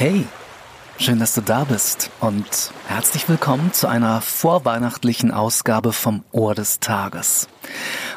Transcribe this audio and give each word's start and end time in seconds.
Hey, 0.00 0.24
schön, 1.00 1.18
dass 1.18 1.34
du 1.34 1.40
da 1.40 1.64
bist 1.64 2.12
und 2.20 2.46
herzlich 2.86 3.28
willkommen 3.28 3.72
zu 3.72 3.88
einer 3.88 4.20
vorweihnachtlichen 4.20 5.32
Ausgabe 5.32 5.92
vom 5.92 6.22
Ohr 6.30 6.54
des 6.54 6.78
Tages. 6.78 7.48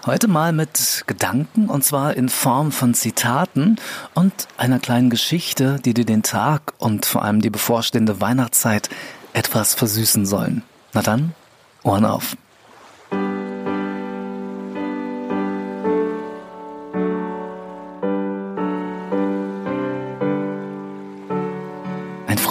Heute 0.05 0.27
mal 0.27 0.53
mit 0.53 1.05
Gedanken 1.07 1.69
und 1.69 1.83
zwar 1.83 2.15
in 2.15 2.29
Form 2.29 2.71
von 2.71 2.93
Zitaten 2.93 3.77
und 4.13 4.31
einer 4.57 4.77
kleinen 4.77 5.09
Geschichte, 5.09 5.79
die 5.83 5.95
dir 5.95 6.05
den 6.05 6.21
Tag 6.21 6.75
und 6.77 7.07
vor 7.07 7.23
allem 7.23 7.41
die 7.41 7.49
bevorstehende 7.49 8.21
Weihnachtszeit 8.21 8.91
etwas 9.33 9.73
versüßen 9.73 10.27
sollen. 10.27 10.61
Na 10.93 11.01
dann, 11.01 11.33
Ohren 11.81 12.05
auf. 12.05 12.37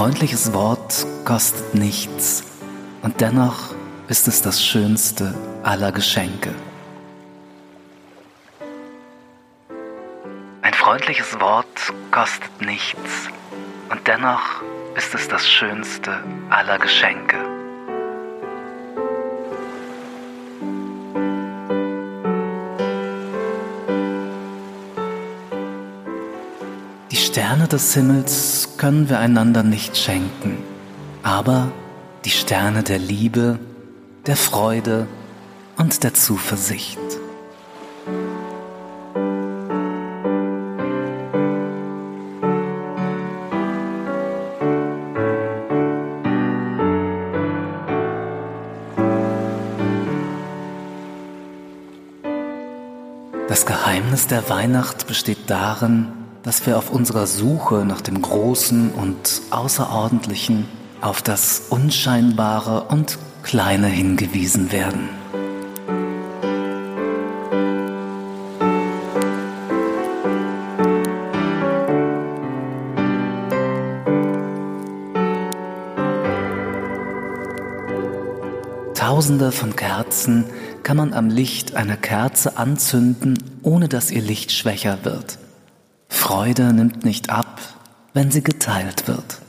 Freundliches 0.01 0.55
Wort 0.55 1.07
kostet 1.27 1.75
nichts 1.75 2.43
und 3.03 3.21
dennoch 3.21 3.75
ist 4.09 4.29
es 4.29 4.41
das 4.41 4.65
schönste 4.65 5.35
aller 5.63 5.93
Geschenke. 5.93 6.55
Ein 10.63 10.73
freundliches 10.73 11.39
Wort 11.39 11.93
kostet 12.11 12.63
nichts 12.63 13.29
und 13.91 14.09
dennoch 14.09 14.63
ist 14.97 15.15
es 15.15 15.29
das 15.29 15.47
schönste 15.47 16.25
aller 16.49 16.79
Geschenke. 16.79 17.50
Sterne 27.31 27.69
des 27.69 27.95
Himmels 27.95 28.71
können 28.77 29.09
wir 29.09 29.21
einander 29.21 29.63
nicht 29.63 29.97
schenken, 29.97 30.59
aber 31.23 31.71
die 32.25 32.31
Sterne 32.31 32.83
der 32.83 32.99
Liebe, 32.99 33.61
der 34.27 34.35
Freude 34.35 35.07
und 35.79 36.03
der 36.03 36.13
Zuversicht. 36.13 36.99
Das 53.47 53.65
Geheimnis 53.67 54.27
der 54.27 54.49
Weihnacht 54.49 55.07
besteht 55.07 55.49
darin, 55.49 56.20
dass 56.43 56.67
wir 56.67 56.79
auf 56.79 56.91
unserer 56.91 57.27
Suche 57.27 57.85
nach 57.85 58.01
dem 58.01 58.23
Großen 58.23 58.93
und 58.93 59.43
Außerordentlichen 59.51 60.67
auf 61.01 61.23
das 61.23 61.63
Unscheinbare 61.71 62.85
und 62.85 63.19
Kleine 63.43 63.87
hingewiesen 63.87 64.71
werden. 64.71 65.09
Tausende 78.95 79.53
von 79.53 79.75
Kerzen 79.75 80.45
kann 80.83 80.97
man 80.97 81.13
am 81.13 81.29
Licht 81.29 81.75
einer 81.75 81.97
Kerze 81.97 82.57
anzünden, 82.57 83.39
ohne 83.63 83.89
dass 83.89 84.11
ihr 84.11 84.23
Licht 84.23 84.53
schwächer 84.53 84.99
wird. 85.03 85.39
Freude 86.11 86.75
nimmt 86.75 87.05
nicht 87.05 87.31
ab, 87.31 87.61
wenn 88.13 88.31
sie 88.31 88.43
geteilt 88.43 89.09
wird. 89.09 89.41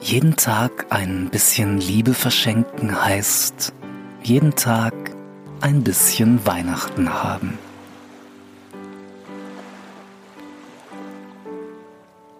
Jeden 0.00 0.36
Tag 0.36 0.86
ein 0.90 1.30
bisschen 1.30 1.78
Liebe 1.78 2.12
verschenken 2.14 3.02
heißt, 3.04 3.72
jeden 4.22 4.56
Tag 4.56 4.92
ein 5.60 5.84
bisschen 5.84 6.44
Weihnachten 6.44 7.12
haben. 7.12 7.58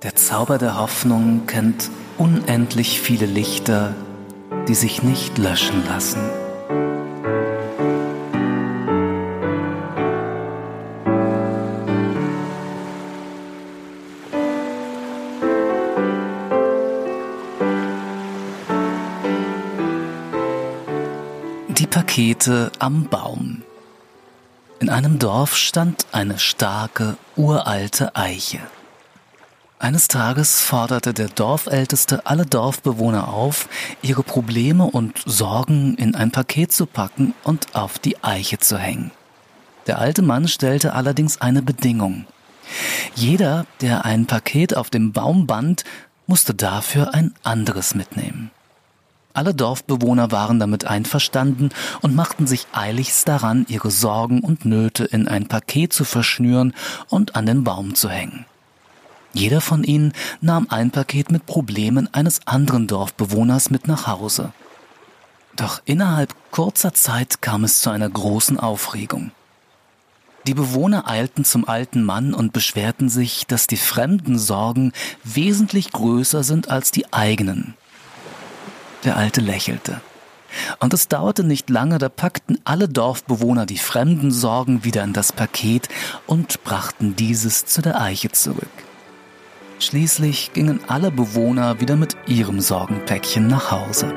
Der 0.03 0.17
Zauber 0.17 0.59
der 0.59 0.79
Hoffnung 0.79 1.47
kennt 1.47 1.89
unendlich 2.19 3.01
viele 3.01 3.27
Lichter, 3.27 3.95
die 4.69 4.75
sich 4.75 5.03
nicht 5.03 5.39
löschen 5.39 5.85
lassen. 5.87 6.21
Die 21.69 21.87
Pakete 21.87 22.71
am 22.79 23.09
Baum. 23.09 23.63
In 24.79 24.89
einem 24.89 25.19
Dorf 25.19 25.57
stand 25.57 26.07
eine 26.13 26.39
starke, 26.39 27.17
uralte 27.37 28.15
Eiche. 28.15 28.61
Eines 29.83 30.07
Tages 30.07 30.61
forderte 30.61 31.13
der 31.13 31.27
Dorfälteste 31.27 32.25
alle 32.25 32.47
Dorfbewohner 32.47 33.27
auf, 33.27 33.69
ihre 34.01 34.23
Probleme 34.23 34.85
und 34.85 35.21
Sorgen 35.27 35.97
in 35.97 36.15
ein 36.15 36.31
Paket 36.31 36.71
zu 36.71 36.87
packen 36.87 37.35
und 37.43 37.75
auf 37.75 37.99
die 37.99 38.23
Eiche 38.23 38.59
zu 38.59 38.79
hängen. 38.79 39.11
Der 39.89 39.99
alte 39.99 40.23
Mann 40.23 40.47
stellte 40.47 40.93
allerdings 40.93 41.41
eine 41.41 41.63
Bedingung. 41.63 42.27
Jeder, 43.17 43.67
der 43.81 44.05
ein 44.05 44.27
Paket 44.27 44.77
auf 44.77 44.89
dem 44.89 45.11
Baum 45.11 45.49
band, 45.49 45.83
musste 46.29 46.55
dafür 46.55 47.13
ein 47.13 47.35
anderes 47.43 47.97
mitnehmen. 47.97 48.53
Alle 49.35 49.53
Dorfbewohner 49.53 50.31
waren 50.31 50.61
damit 50.61 50.85
einverstanden 50.85 51.71
und 52.03 52.15
machten 52.15 52.47
sich 52.47 52.69
eiligst 52.73 53.27
daran, 53.27 53.67
ihre 53.69 53.91
Sorgen 53.91 54.43
und 54.43 54.65
Nöte 54.65 55.07
in 55.07 55.27
ein 55.27 55.49
Paket 55.49 55.93
zu 55.93 56.05
verschnüren 56.05 56.73
und 57.09 57.35
an 57.35 57.47
den 57.47 57.65
Baum 57.65 57.97
zu 57.97 58.09
hängen. 58.09 58.47
Jeder 59.35 59.61
von 59.61 59.83
ihnen 59.85 60.13
nahm 60.41 60.67
ein 60.71 60.91
Paket 60.91 61.31
mit 61.31 61.47
Problemen 61.47 62.13
eines 62.13 62.47
anderen 62.47 62.87
Dorfbewohners 62.87 63.71
mit 63.71 63.89
nach 63.89 64.07
Hause. 64.07 64.53
Doch 65.57 65.81
innerhalb 65.85 66.35
kurzer 66.51 66.95
Zeit 66.95 67.43
kam 67.43 67.65
es 67.65 67.81
zu 67.81 67.91
einer 67.91 68.09
großen 68.09 68.59
Aufregung. 68.59 69.33
Die 70.47 70.55
Bewohner 70.55 71.09
eilten 71.09 71.45
zum 71.45 71.69
alten 71.69 72.03
Mann 72.03 72.35
und 72.35 72.53
beschwerten 72.53 73.09
sich, 73.09 73.47
dass 73.47 73.69
die 73.69 73.77
fremden 73.77 74.39
Sorgen 74.39 74.93
wesentlich 75.23 75.93
größer 75.93 76.43
sind 76.43 76.69
als 76.69 76.91
die 76.91 77.13
eigenen. 77.13 77.75
Der 79.05 79.17
Alte 79.17 79.41
lächelte. 79.41 80.01
Und 80.81 80.93
es 80.93 81.09
dauerte 81.09 81.45
nicht 81.45 81.71
lange, 81.71 81.99
da 81.99 82.09
packten 82.09 82.59
alle 82.65 82.89
Dorfbewohner 82.89 83.67
die 83.67 83.79
fremden 83.79 84.31
Sorgen 84.33 84.85
wieder 84.85 85.05
in 85.05 85.13
das 85.13 85.33
Paket 85.33 85.89
und 86.27 86.63
brachten 86.65 87.17
dieses 87.17 87.65
zu 87.65 87.81
der 87.81 88.01
Eiche 88.01 88.33
zurück. 88.33 88.69
Schließlich 89.83 90.53
gingen 90.53 90.79
alle 90.87 91.11
Bewohner 91.11 91.81
wieder 91.81 91.97
mit 91.97 92.17
ihrem 92.29 92.61
Sorgenpäckchen 92.61 93.49
nach 93.49 93.73
Hause. 93.73 94.15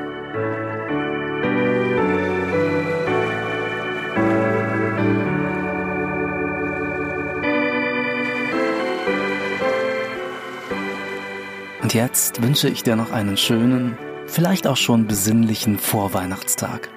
Und 11.81 11.95
jetzt 11.95 12.43
wünsche 12.43 12.69
ich 12.69 12.83
dir 12.83 12.95
noch 12.95 13.11
einen 13.11 13.35
schönen, 13.35 13.97
vielleicht 14.27 14.67
auch 14.67 14.77
schon 14.77 15.07
besinnlichen 15.07 15.79
Vorweihnachtstag. 15.79 16.89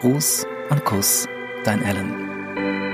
Gruß 0.00 0.46
und 0.70 0.82
Kuss, 0.86 1.28
dein 1.64 1.82
Ellen. 1.82 2.93